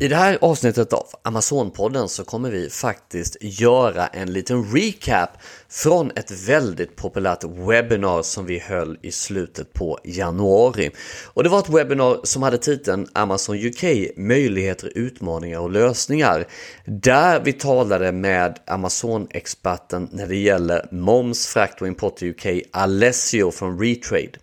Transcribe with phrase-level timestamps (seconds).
[0.00, 5.30] I det här avsnittet av Amazonpodden så kommer vi faktiskt göra en liten recap
[5.68, 10.90] från ett väldigt populärt webbinar som vi höll i slutet på januari.
[11.26, 13.84] Och det var ett webbinar som hade titeln Amazon UK
[14.16, 16.46] möjligheter, utmaningar och lösningar.
[16.84, 23.50] Där vi talade med Amazon-experten när det gäller moms, frakt och import i UK, Alessio
[23.50, 24.38] från Retrade.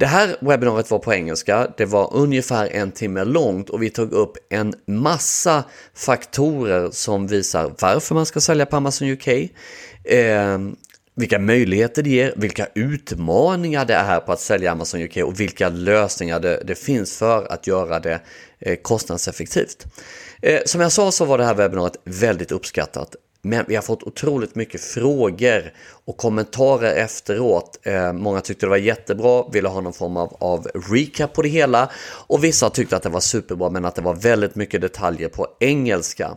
[0.00, 4.12] Det här webbinariet var på engelska, det var ungefär en timme långt och vi tog
[4.12, 5.64] upp en massa
[5.94, 9.28] faktorer som visar varför man ska sälja på Amazon UK,
[10.04, 10.58] eh,
[11.16, 15.68] vilka möjligheter det ger, vilka utmaningar det är på att sälja Amazon UK och vilka
[15.68, 18.20] lösningar det, det finns för att göra det
[18.58, 19.86] eh, kostnadseffektivt.
[20.42, 23.16] Eh, som jag sa så var det här webbinariet väldigt uppskattat.
[23.42, 25.72] Men vi har fått otroligt mycket frågor
[26.04, 27.78] och kommentarer efteråt.
[27.82, 31.48] Eh, många tyckte det var jättebra, ville ha någon form av, av recap på det
[31.48, 31.90] hela
[32.26, 35.46] och vissa tyckte att det var superbra men att det var väldigt mycket detaljer på
[35.60, 36.36] engelska.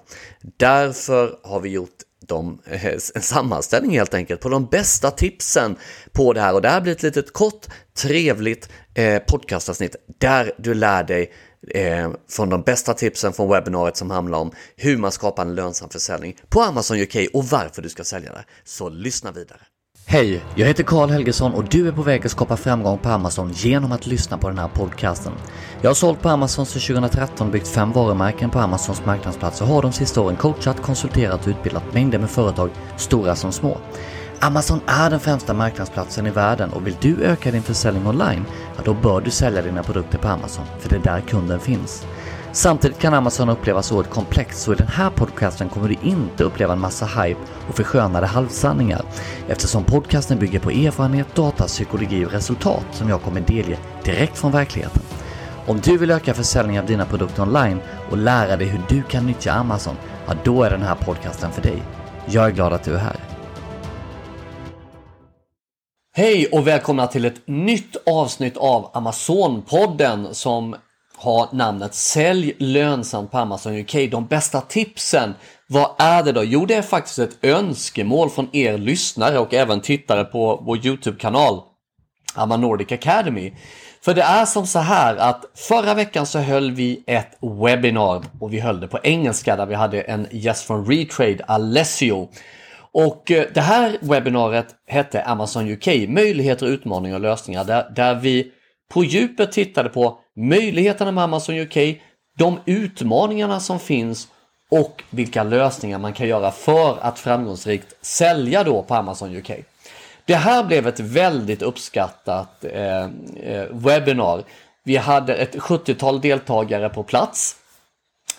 [0.58, 1.90] Därför har vi gjort
[2.28, 5.76] de, eh, en sammanställning helt enkelt på de bästa tipsen
[6.12, 7.66] på det här och det här blir ett litet kort
[7.98, 11.32] trevligt eh, podcastavsnitt där du lär dig
[11.68, 15.90] eh, från de bästa tipsen från webbinariet som handlar om hur man skapar en lönsam
[15.90, 18.46] försäljning på Amazon UK och varför du ska sälja det.
[18.64, 19.60] Så lyssna vidare.
[20.06, 23.52] Hej, jag heter Karl Helgesson och du är på väg att skapa framgång på Amazon
[23.52, 25.34] genom att lyssna på den här podcasten.
[25.82, 29.82] Jag har sålt på Amazon sedan 2013 byggt fem varumärken på Amazons marknadsplats och har
[29.82, 33.78] de sista åren coachat, konsulterat och utbildat mängder med företag, stora som små.
[34.44, 38.82] Amazon är den främsta marknadsplatsen i världen och vill du öka din försäljning online, ja
[38.86, 42.06] då bör du sälja dina produkter på Amazon, för det är där kunden finns.
[42.52, 46.74] Samtidigt kan Amazon upplevas oerhört komplext så i den här podcasten kommer du inte uppleva
[46.74, 49.02] en massa hype och förskönade halvsanningar
[49.48, 54.52] eftersom podcasten bygger på erfarenhet, data, psykologi och resultat som jag kommer delge direkt från
[54.52, 55.02] verkligheten.
[55.68, 57.80] Om du vill öka försäljningen av dina produkter online
[58.12, 59.96] och lära dig hur du kan nyttja Amazon,
[60.28, 61.84] ja då är den här podcasten för dig.
[62.26, 63.33] Jag är glad att du är här.
[66.16, 70.76] Hej och välkomna till ett nytt avsnitt av Amazon-podden som
[71.18, 73.96] har namnet Sälj lönsamt på Amazon UK.
[74.12, 75.34] De bästa tipsen.
[75.68, 76.44] Vad är det då?
[76.44, 81.62] Jo, det är faktiskt ett önskemål från er lyssnare och även tittare på vår YouTube-kanal
[82.36, 83.54] Amma Nordic Academy.
[84.02, 88.54] För det är som så här att förra veckan så höll vi ett webbinar och
[88.54, 92.30] vi höll det på engelska där vi hade en gäst från Retrade, Alessio.
[92.94, 98.52] Och eh, det här webbinariet hette Amazon UK, möjligheter, utmaningar och lösningar, där, där vi
[98.94, 101.78] på djupet tittade på möjligheterna med Amazon UK,
[102.38, 104.28] de utmaningarna som finns
[104.72, 109.52] och vilka lösningar man kan göra för att framgångsrikt sälja då på Amazon UK.
[110.26, 113.04] Det här blev ett väldigt uppskattat eh,
[113.44, 114.44] eh webbinar.
[114.84, 117.56] Vi hade ett 70-tal deltagare på plats.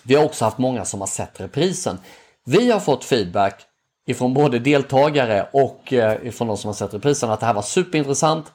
[0.03, 1.99] Vi har också haft många som har sett reprisen.
[2.45, 3.65] Vi har fått feedback
[4.05, 7.61] ifrån både deltagare och eh, ifrån de som har sett reprisen att det här var
[7.61, 8.51] superintressant.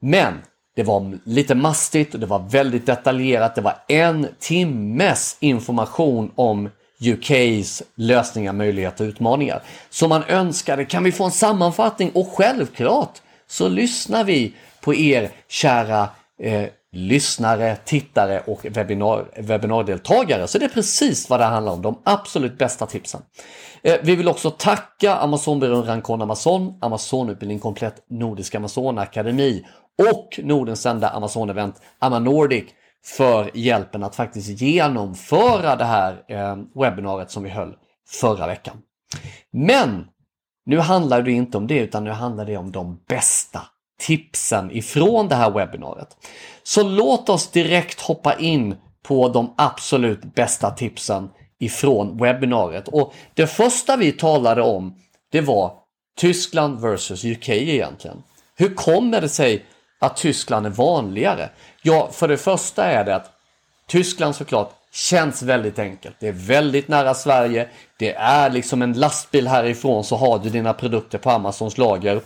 [0.00, 0.34] Men
[0.76, 3.54] det var lite mastigt och det var väldigt detaljerat.
[3.54, 6.70] Det var en timmes information om
[7.00, 9.62] UKs lösningar, möjligheter och utmaningar.
[9.90, 12.10] Så man önskade, kan vi få en sammanfattning?
[12.14, 20.46] Och självklart så lyssnar vi på er kära eh, lyssnare, tittare och webbinar, webbinardeltagare.
[20.46, 23.22] Så det är precis vad det handlar om, de absolut bästa tipsen.
[23.82, 29.66] Eh, vi vill också tacka Amazonbyrån Rankon Amazon, Amazonutbildning Komplett, Nordisk Amazon Akademi
[30.10, 32.64] och Nordens enda Amazon-event Amanordic
[33.04, 37.74] för hjälpen att faktiskt genomföra det här eh, webbinariet som vi höll
[38.08, 38.76] förra veckan.
[39.50, 40.06] Men
[40.66, 43.60] nu handlar det inte om det utan nu handlar det om de bästa
[43.98, 46.16] tipsen ifrån det här webbinariet.
[46.62, 52.88] Så låt oss direkt hoppa in på de absolut bästa tipsen ifrån webbinariet.
[52.88, 54.94] Och det första vi talade om
[55.30, 55.72] det var
[56.16, 58.22] Tyskland versus UK egentligen.
[58.56, 59.64] Hur kommer det sig
[60.00, 61.50] att Tyskland är vanligare?
[61.82, 63.30] Ja, för det första är det att
[63.86, 66.16] Tyskland såklart känns väldigt enkelt.
[66.20, 67.68] Det är väldigt nära Sverige.
[67.98, 72.20] Det är liksom en lastbil härifrån så har du dina produkter på Amazons lager.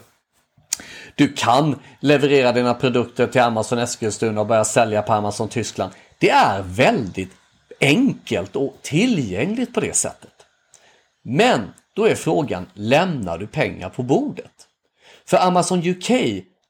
[1.16, 5.92] Du kan leverera dina produkter till Amazon Eskilstuna och börja sälja på Amazon Tyskland.
[6.18, 7.30] Det är väldigt
[7.80, 10.32] enkelt och tillgängligt på det sättet.
[11.24, 11.60] Men
[11.94, 14.52] då är frågan, lämnar du pengar på bordet?
[15.26, 16.10] För Amazon UK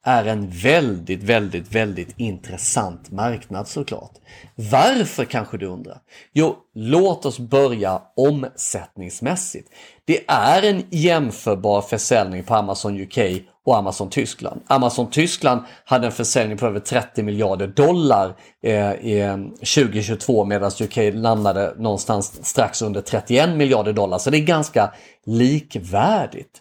[0.06, 4.12] är en väldigt, väldigt, väldigt intressant marknad såklart.
[4.54, 5.98] Varför kanske du undrar?
[6.32, 9.68] Jo, låt oss börja omsättningsmässigt.
[10.04, 13.18] Det är en jämförbar försäljning på Amazon UK
[13.64, 14.60] och Amazon Tyskland.
[14.66, 20.96] Amazon Tyskland hade en försäljning på över 30 miljarder dollar eh, eh, 2022 medan UK
[21.12, 24.18] landade någonstans strax under 31 miljarder dollar.
[24.18, 24.92] Så det är ganska
[25.24, 26.60] likvärdigt.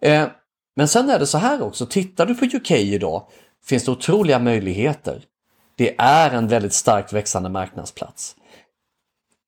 [0.00, 0.26] Eh,
[0.78, 3.22] men sen är det så här också, tittar du på UK idag
[3.64, 5.22] finns det otroliga möjligheter.
[5.76, 8.36] Det är en väldigt starkt växande marknadsplats.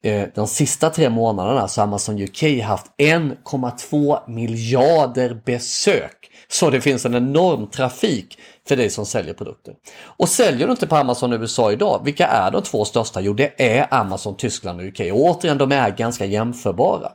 [0.04, 6.30] Eh, de sista tre månaderna så har Amazon UK haft 1,2 miljarder besök.
[6.48, 8.38] Så det finns en enorm trafik
[8.68, 9.74] för dig som säljer produkter.
[10.02, 13.20] Och säljer du inte på Amazon USA idag, vilka är de två största?
[13.20, 15.00] Jo, det är Amazon Tyskland och UK.
[15.00, 17.12] Och återigen, de är ganska jämförbara.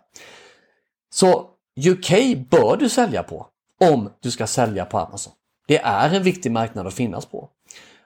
[1.14, 1.50] Så
[1.88, 3.48] UK bör du sälja på
[3.82, 5.34] om du ska sälja på Amazon.
[5.68, 7.50] Det är en viktig marknad att finnas på.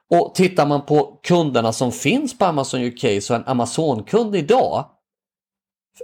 [0.10, 4.86] Och tittar man på kunderna som finns på Amazon UK så en Amazon-kund idag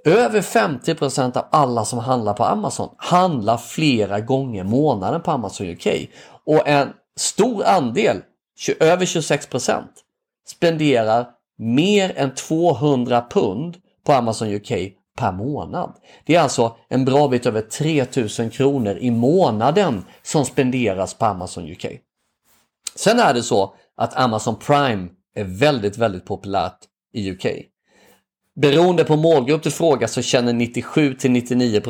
[0.03, 5.87] över 50% av alla som handlar på Amazon handlar flera gånger månaden på Amazon UK.
[6.45, 8.21] Och en stor andel,
[8.79, 9.83] över 26%
[10.47, 11.27] spenderar
[11.57, 14.71] mer än 200 pund på Amazon UK
[15.15, 15.93] per månad.
[16.25, 21.71] Det är alltså en bra bit över 3000 kronor i månaden som spenderas på Amazon
[21.71, 21.85] UK.
[22.95, 26.77] Sen är det så att Amazon Prime är väldigt, väldigt populärt
[27.13, 27.45] i UK.
[28.55, 31.81] Beroende på målgrupp du frågar så känner 97 till 99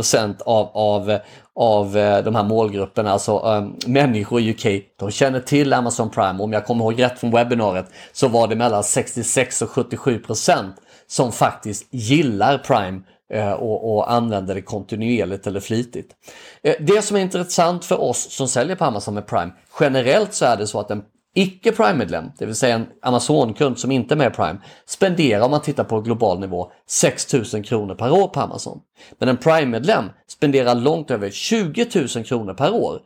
[0.45, 1.19] av, av,
[1.55, 6.43] av eh, de här målgrupperna, alltså um, människor i UK, de känner till Amazon Prime.
[6.43, 10.71] Om jag kommer ihåg rätt från webbinariet så var det mellan 66 och 77%
[11.07, 13.01] som faktiskt gillar Prime
[13.33, 16.15] Eh, och, och använder det kontinuerligt eller flitigt.
[16.63, 20.45] Eh, det som är intressant för oss som säljer på Amazon med Prime, generellt så
[20.45, 21.03] är det så att en
[21.35, 25.61] icke Prime-medlem, det vill säga en Amazon-kund som inte är med Prime, spenderar om man
[25.61, 28.79] tittar på global nivå 6000 kronor per år på Amazon.
[29.19, 33.01] Men en Prime-medlem spenderar långt över 20 000 kronor per år.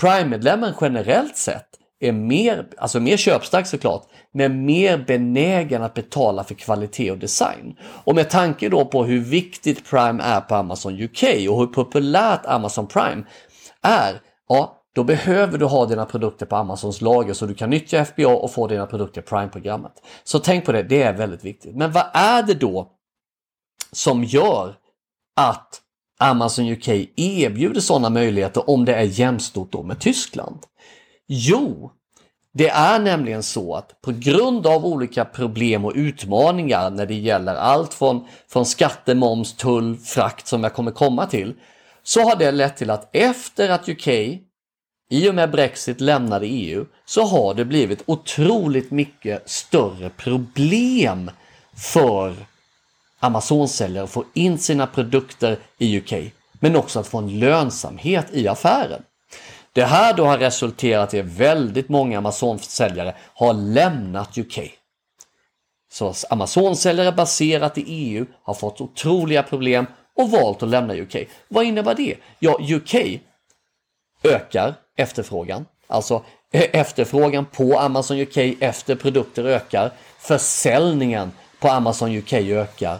[0.00, 1.68] Prime-medlemmen generellt sett
[2.08, 7.76] är mer, alltså mer köpstark såklart, men mer benägen att betala för kvalitet och design.
[7.82, 12.46] Och med tanke då på hur viktigt Prime är på Amazon UK och hur populärt
[12.46, 13.24] Amazon Prime
[13.82, 18.04] är, ja, då behöver du ha dina produkter på Amazons lager så du kan nyttja
[18.04, 19.92] FBA och få dina produkter i Prime-programmet.
[20.24, 21.76] Så tänk på det, det är väldigt viktigt.
[21.76, 22.90] Men vad är det då
[23.92, 24.74] som gör
[25.36, 25.80] att
[26.20, 30.58] Amazon UK erbjuder sådana möjligheter om det är jämstort då med Tyskland?
[31.34, 31.92] Jo,
[32.54, 37.54] det är nämligen så att på grund av olika problem och utmaningar när det gäller
[37.54, 41.54] allt från, från skatte, moms, tull, frakt som jag kommer komma till,
[42.02, 44.08] så har det lett till att efter att UK
[45.10, 51.30] i och med Brexit lämnade EU så har det blivit otroligt mycket större problem
[51.76, 52.34] för
[53.20, 56.12] Amazon-säljare att få in sina produkter i UK,
[56.60, 59.02] men också att få en lönsamhet i affären.
[59.74, 64.58] Det här då har resulterat i att väldigt många Amazon-säljare har lämnat UK.
[65.92, 69.86] Så Amazon-säljare baserat i EU har fått otroliga problem
[70.16, 71.16] och valt att lämna UK.
[71.48, 72.16] Vad innebär det?
[72.38, 73.20] Ja, UK
[74.22, 75.66] ökar efterfrågan.
[75.86, 79.92] Alltså eh, efterfrågan på Amazon UK efter produkter ökar.
[80.18, 82.98] Försäljningen på Amazon UK ökar.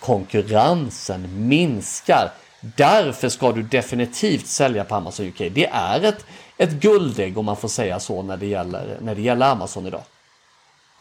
[0.00, 2.30] Konkurrensen minskar.
[2.60, 5.38] Därför ska du definitivt sälja på Amazon UK.
[5.38, 6.26] Det är ett,
[6.56, 10.02] ett guldägg om man får säga så när det gäller, när det gäller Amazon idag.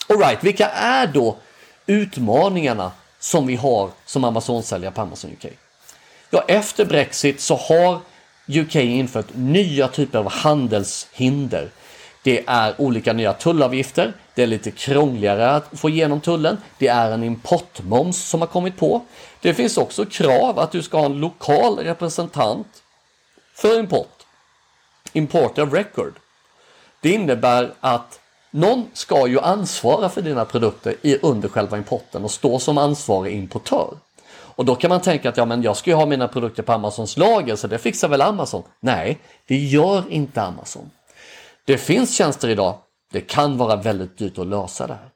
[0.09, 1.37] Alright, vilka är då
[1.85, 5.45] utmaningarna som vi har som Amazon-säljare på Amazon UK?
[6.29, 7.99] Ja, efter Brexit så har
[8.47, 11.69] UK infört nya typer av handelshinder.
[12.23, 17.11] Det är olika nya tullavgifter, det är lite krångligare att få igenom tullen, det är
[17.11, 19.01] en importmoms som har kommit på.
[19.41, 22.67] Det finns också krav att du ska ha en lokal representant
[23.53, 24.25] för import.
[25.13, 26.13] Import of record.
[27.01, 28.19] Det innebär att
[28.51, 33.97] någon ska ju ansvara för dina produkter under själva importen och stå som ansvarig importör.
[34.29, 36.73] Och då kan man tänka att ja, men jag ska ju ha mina produkter på
[36.73, 38.63] Amazons lager så det fixar väl Amazon?
[38.79, 40.89] Nej, det gör inte Amazon.
[41.65, 42.75] Det finns tjänster idag,
[43.11, 45.09] det kan vara väldigt dyrt att lösa det här.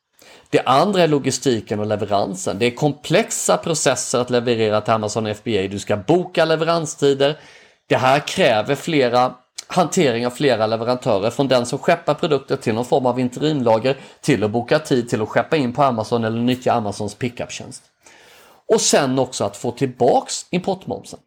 [0.50, 2.60] Det andra är logistiken och leveransen.
[2.60, 5.68] Det är komplexa processer att leverera till Amazon FBA.
[5.68, 7.40] Du ska boka leveranstider.
[7.90, 9.36] Det här kräver flera
[9.68, 14.44] hantering av flera leverantörer från den som skeppar produkter till någon form av interimlager till
[14.44, 17.84] att boka tid till att skeppa in på Amazon eller nyttja Amazons pickuptjänst.
[18.74, 21.20] Och sen också att få tillbaks importmomsen.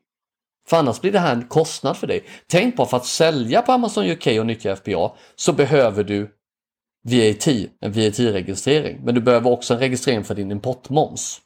[0.69, 2.25] För annars blir det här en kostnad för dig.
[2.47, 6.34] Tänk på för att sälja på Amazon UK och nyttja FBA så behöver du
[7.05, 7.47] VAT,
[7.81, 9.01] en VAT-registrering.
[9.05, 11.41] Men du behöver också en registrering för din importmoms.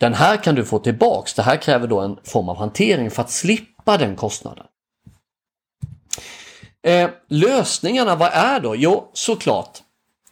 [0.00, 1.34] Den här kan du få tillbaks.
[1.34, 4.66] Det här kräver då en form av hantering för att slippa den kostnaden.
[6.82, 8.76] Eh, lösningarna, vad är då?
[8.76, 9.78] Jo, såklart.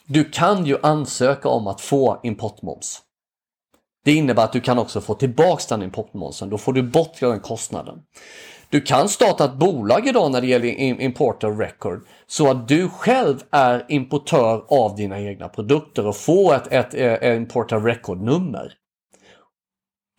[0.07, 3.03] Du kan ju ansöka om att få importmoms.
[4.05, 6.51] Det innebär att du kan också få tillbaks den importmomsen.
[6.51, 8.03] Då får du bort den kostnaden.
[8.71, 13.43] Du kan starta ett bolag idag när det gäller importer record så att du själv
[13.51, 18.73] är importör av dina egna produkter och får ett, ett, eh, ett importer record nummer.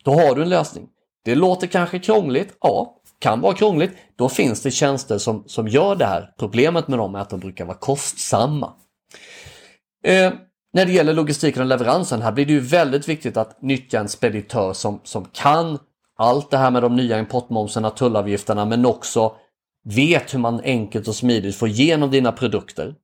[0.03, 0.87] Då har du en lösning.
[1.25, 3.91] Det låter kanske krångligt, ja, kan vara krångligt.
[4.15, 6.33] Då finns det tjänster som, som gör det här.
[6.39, 8.73] Problemet med dem är att de brukar vara kostsamma.
[10.03, 10.33] Eh,
[10.73, 14.09] när det gäller logistiken och leveransen här blir det ju väldigt viktigt att nyttja en
[14.09, 15.79] speditör som, som kan
[16.19, 19.35] allt det här med de nya importmomserna, tullavgifterna men också
[19.83, 22.95] vet hur man enkelt och smidigt får igenom dina produkter.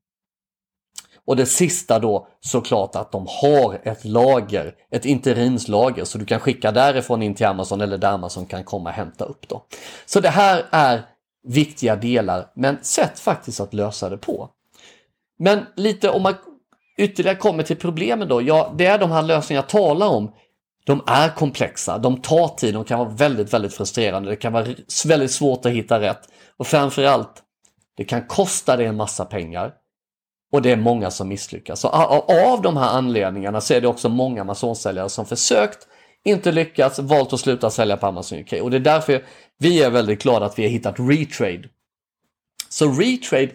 [1.27, 6.39] Och det sista då såklart att de har ett lager, ett interimslager så du kan
[6.39, 9.63] skicka därifrån in till Amazon eller där Amazon kan komma och hämta upp då.
[10.05, 11.01] Så det här är
[11.47, 14.49] viktiga delar men sätt faktiskt att lösa det på.
[15.39, 16.33] Men lite om man
[16.97, 20.31] ytterligare kommer till problemen då, ja det är de här lösningarna jag talar om.
[20.85, 24.29] De är komplexa, de tar tid, de kan vara väldigt, väldigt frustrerande.
[24.29, 24.67] Det kan vara
[25.05, 26.29] väldigt svårt att hitta rätt.
[26.57, 27.43] Och framförallt,
[27.97, 29.73] det kan kosta dig en massa pengar.
[30.51, 31.79] Och det är många som misslyckas.
[31.79, 35.87] Så av de här anledningarna så är det också många Amazon-säljare som försökt,
[36.25, 38.53] inte lyckats, valt att sluta sälja på Amazon UK.
[38.61, 39.25] Och det är därför
[39.57, 41.69] vi är väldigt glada att vi har hittat Retrade.
[42.69, 43.51] Så Retrade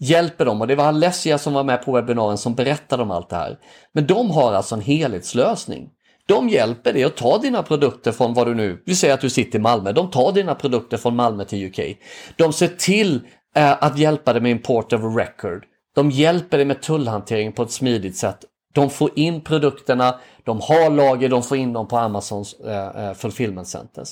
[0.00, 3.30] hjälper dem och det var Alessia som var med på webbinarien som berättade om allt
[3.30, 3.58] det här.
[3.92, 5.90] Men de har alltså en helhetslösning.
[6.26, 9.30] De hjälper dig att ta dina produkter från vad du nu, vi säger att du
[9.30, 11.98] sitter i Malmö, de tar dina produkter från Malmö till UK.
[12.36, 13.20] De ser till
[13.56, 15.64] eh, att hjälpa dig med import of record.
[15.94, 18.38] De hjälper dig med tullhantering på ett smidigt sätt.
[18.74, 23.14] De får in produkterna, de har lager, de får in dem på Amazons eh, eh
[23.14, 24.08] fulfillment centers.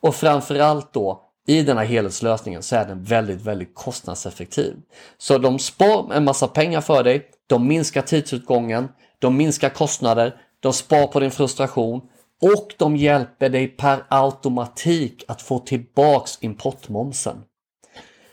[0.00, 4.76] Och framförallt då i den här helhetslösningen så är den väldigt, väldigt kostnadseffektiv.
[5.18, 8.88] Så de spar en massa pengar för dig, de minskar tidsutgången,
[9.18, 12.02] de minskar kostnader, de spar på din frustration
[12.42, 17.36] och de hjälper dig per automatik att få tillbaks importmomsen.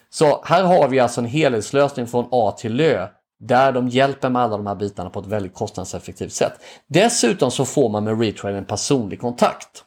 [0.10, 3.08] Så här har vi alltså en helhetslösning från A till Ö
[3.40, 6.54] där de hjälper med alla de här bitarna på ett väldigt kostnadseffektivt sätt.
[6.88, 9.84] Dessutom så får man med Retrade en personlig kontakt.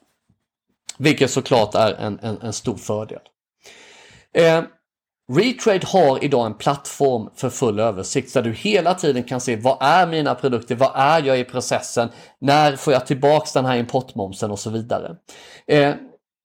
[0.99, 3.21] Vilket såklart är en, en, en stor fördel.
[4.33, 4.62] Eh,
[5.32, 9.76] Retrade har idag en plattform för full översikt där du hela tiden kan se vad
[9.80, 12.08] är mina produkter, vad är jag i processen,
[12.40, 15.16] när får jag tillbaks den här importmomsen och så vidare.
[15.66, 15.94] Eh,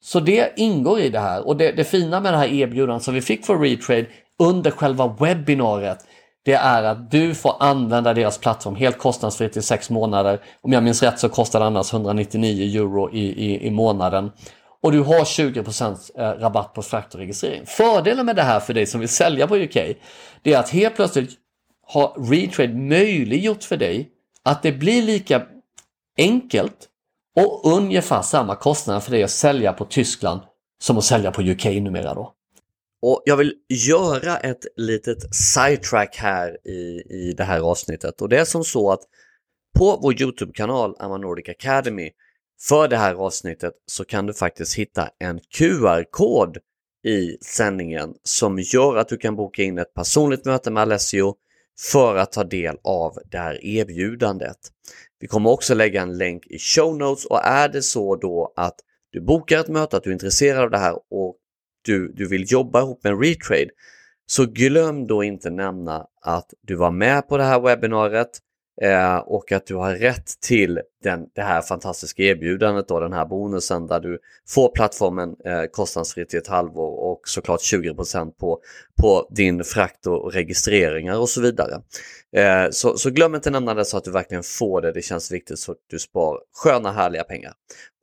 [0.04, 3.14] så det ingår i det här och det, det fina med det här erbjudandet som
[3.14, 4.06] vi fick för Retrade
[4.40, 6.06] under själva webbinariet
[6.46, 10.40] det är att du får använda deras plattform helt kostnadsfritt i sex månader.
[10.62, 14.32] Om jag minns rätt så kostar det annars 199 euro i, i, i månaden.
[14.84, 17.66] Och du har 20% eh, rabatt på frakt och registrering.
[17.66, 19.78] Fördelen med det här för dig som vill sälja på UK,
[20.42, 21.32] det är att helt plötsligt
[21.88, 24.10] har Retrade möjliggjort för dig
[24.44, 25.48] att det blir lika
[26.18, 26.90] enkelt
[27.36, 30.42] och ungefär samma kostnad för dig att sälja på Tyskland
[30.82, 32.34] som att sälja på UK numera då.
[33.02, 38.40] Och jag vill göra ett litet sidetrack här i, i det här avsnittet och det
[38.40, 39.02] är som så att
[39.80, 42.10] på vår Youtube-kanal Amanordic Academy
[42.70, 46.58] för det här avsnittet så kan du faktiskt hitta en QR-kod
[47.06, 51.36] i sändningen som gör att du kan boka in ett personligt möte med Alessio
[51.92, 54.58] för att ta del av det här erbjudandet.
[55.20, 58.76] Vi kommer också lägga en länk i show notes och är det så då att
[59.12, 61.36] du bokar ett möte, att du är intresserad av det här och
[61.86, 63.70] du, du vill jobba ihop med en retrade
[64.26, 68.40] så glöm då inte nämna att du var med på det här webbinariet
[68.82, 73.26] eh, och att du har rätt till den, det här fantastiska erbjudandet, då, den här
[73.26, 77.96] bonusen där du får plattformen eh, kostnadsfritt i ett halvår och såklart 20
[78.40, 78.60] på,
[79.02, 81.82] på din frakt och registreringar och så vidare.
[82.36, 85.32] Eh, så, så glöm inte nämna det så att du verkligen får det, det känns
[85.32, 87.54] viktigt så att du spar sköna härliga pengar.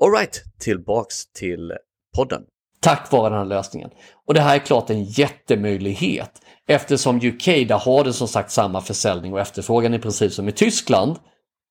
[0.05, 1.73] Alright, tillbaks till
[2.17, 2.43] podden
[2.83, 3.91] tack vare den här lösningen.
[4.27, 6.31] Och det här är klart en jättemöjlighet
[6.69, 10.53] eftersom UK där har det som sagt samma försäljning och efterfrågan i princip som i
[10.53, 11.17] Tyskland.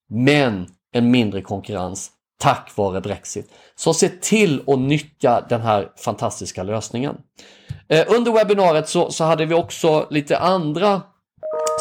[0.09, 3.51] Men en mindre konkurrens tack vare Brexit.
[3.75, 7.17] Så se till att nyttja den här fantastiska lösningen.
[7.87, 11.01] Eh, under webbinariet så, så hade vi också lite andra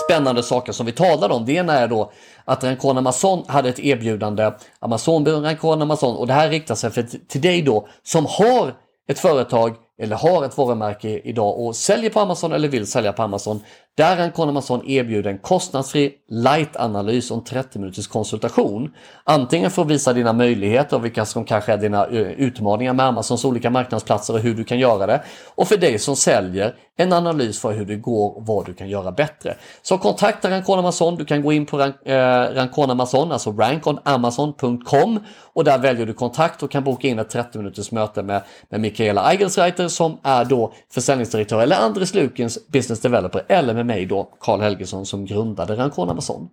[0.05, 1.47] spännande saker som vi talade om.
[1.47, 2.13] Det ena är då
[2.45, 7.03] att Rancon Amazon hade ett erbjudande, Amazon Rancon Amazon och det här riktar sig för,
[7.03, 8.75] till dig då som har
[9.09, 13.23] ett företag eller har ett varumärke idag och säljer på Amazon eller vill sälja på
[13.23, 13.61] Amazon.
[13.99, 18.95] Där Rancon Amazon erbjuder en kostnadsfri light-analys och en 30 minuters konsultation.
[19.25, 23.07] Antingen för att visa dina möjligheter och vilka som kanske är dina eh, utmaningar med
[23.07, 25.23] Amazons olika marknadsplatser och hur du kan göra det.
[25.55, 28.89] Och för dig som säljer en analys för hur det går och vad du kan
[28.89, 29.55] göra bättre.
[29.83, 31.17] Så kontakta Rancon Amazon.
[31.17, 35.21] Du kan gå in på Rank, eh, Amazon, alltså rankonamazon.com
[35.53, 38.81] och där väljer du kontakt och kan boka in ett 30 minuters möte med, med
[38.81, 44.31] Mikaela Eigelsreiter som är då försäljningsdirektör eller Andres Lukens business developer eller med mig då,
[44.41, 46.49] Karl Helgesson som grundade Rancon Amazon.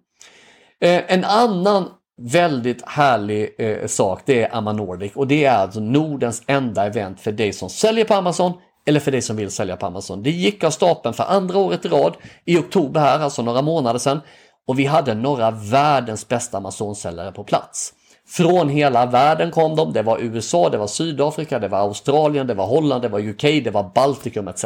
[0.82, 1.90] Eh, en annan
[2.22, 7.22] väldigt härlig eh, sak det är Amma Nordic och det är alltså Nordens enda event
[7.22, 8.54] för dig som säljer på Amazon
[8.86, 10.24] eller för dig som vill sälja på Amazon.
[10.24, 12.16] Det gick av stapeln för andra året i rad
[12.46, 14.22] i oktober här, alltså några månader sedan.
[14.68, 17.94] Och vi hade några världens bästa Amazon-säljare på plats.
[18.28, 19.94] Från hela världen kom de.
[19.94, 23.42] Det var USA, det var Sydafrika, det var Australien, det var Holland, det var UK,
[23.42, 24.66] det var Baltikum etc.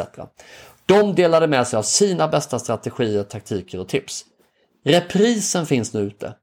[0.86, 4.24] De delade med sig av sina bästa strategier, taktiker och tips.
[4.84, 6.34] Reprisen finns nu ute.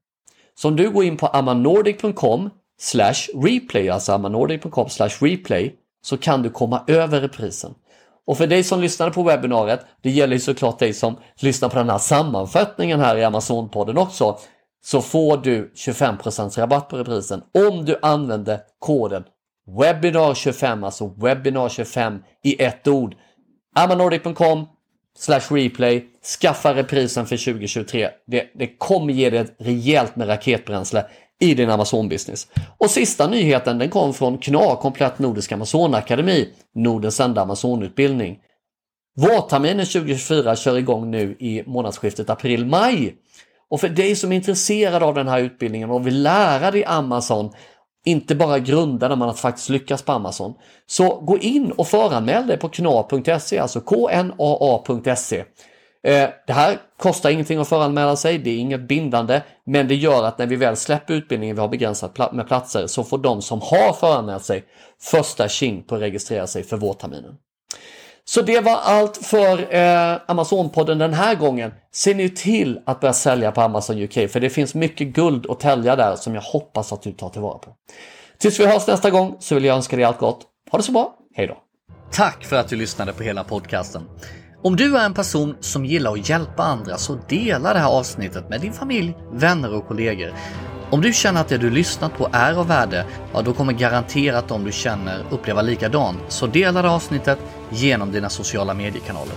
[0.55, 2.49] Så om du går in på amanordic.com
[3.43, 4.87] replay, alltså amanordic.com
[5.19, 7.73] replay, så kan du komma över reprisen.
[8.27, 11.77] Och för dig som lyssnade på webbinariet, det gäller ju såklart dig som lyssnar på
[11.77, 14.37] den här sammanfattningen här i Amazon-podden också,
[14.85, 19.23] så får du 25% rabatt på reprisen om du använder koden
[19.67, 23.15] webinar25, alltså webinar25 i ett ord.
[23.75, 24.65] amanordic.com
[25.49, 26.05] replay,
[26.41, 28.09] skaffa reprisen för 2023.
[28.27, 31.05] Det, det kommer ge dig ett rejält med raketbränsle
[31.39, 32.47] i din Amazon-business.
[32.77, 38.39] Och sista nyheten den kom från KNA, Komplett Nordisk Amazon-akademi, Nordens enda Amazon-utbildning.
[39.15, 43.15] Vårterminen 2024 kör igång nu i månadsskiftet april-maj.
[43.69, 47.51] Och för dig som är intresserad av den här utbildningen och vill lära dig Amazon,
[48.05, 50.53] inte bara grunderna men att faktiskt lyckas på Amazon,
[50.85, 55.43] så gå in och föranmäl dig på kna.se, alltså knaa.se.
[56.03, 60.23] Eh, det här kostar ingenting att föranmäla sig, det är inget bindande, men det gör
[60.23, 63.61] att när vi väl släpper utbildningen, vi har begränsat med platser, så får de som
[63.61, 64.63] har föranmält sig
[65.01, 67.35] första tjing på att registrera sig för vårterminen.
[68.29, 71.71] Så det var allt för eh, Amazon-podden den här gången.
[71.91, 75.59] Se nu till att börja sälja på Amazon UK för det finns mycket guld att
[75.59, 77.69] tälja där som jag hoppas att du tar tillvara på.
[78.37, 80.41] Tills vi hörs nästa gång så vill jag önska dig allt gott.
[80.71, 81.57] Ha det så bra, hej då!
[82.11, 84.03] Tack för att du lyssnade på hela podcasten.
[84.63, 88.49] Om du är en person som gillar att hjälpa andra så dela det här avsnittet
[88.49, 90.33] med din familj, vänner och kollegor.
[90.89, 94.47] Om du känner att det du lyssnat på är av värde, ja då kommer garanterat
[94.47, 96.19] de du känner uppleva likadant.
[96.27, 99.35] Så dela det avsnittet genom dina sociala mediekanaler.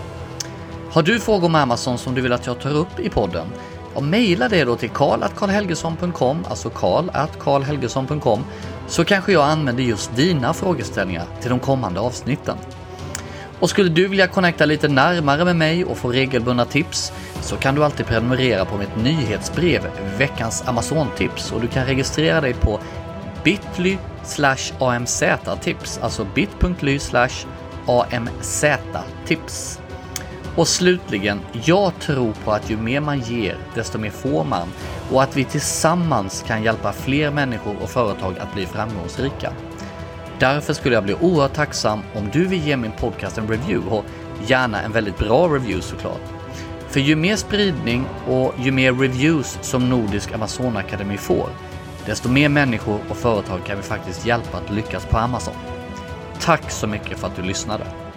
[0.93, 3.47] Har du frågor om Amazon som du vill att jag tar upp i podden?
[3.95, 8.45] Ja, mejla det då till karl.karlhelgesson.com, alltså karl.karlhelgesson.com,
[8.87, 12.57] så kanske jag använder just dina frågeställningar till de kommande avsnitten.
[13.61, 17.75] Och skulle du vilja connecta lite närmare med mig och få regelbundna tips så kan
[17.75, 19.83] du alltid prenumerera på mitt nyhetsbrev
[20.19, 22.81] Veckans Amazon-tips och du kan registrera dig på
[23.45, 23.99] bit.ly
[24.79, 26.99] amz-tips, alltså bit.ly
[27.87, 29.81] amz-tips.
[30.57, 34.69] Och slutligen, jag tror på att ju mer man ger, desto mer får man
[35.13, 39.53] och att vi tillsammans kan hjälpa fler människor och företag att bli framgångsrika.
[40.41, 44.05] Därför skulle jag bli oerhört tacksam om du vill ge min podcast en review och
[44.47, 46.21] gärna en väldigt bra review såklart.
[46.89, 51.49] För ju mer spridning och ju mer reviews som Nordisk Amazonakademi får,
[52.07, 55.55] desto mer människor och företag kan vi faktiskt hjälpa att lyckas på Amazon.
[56.41, 58.10] Tack så mycket för att du lyssnade!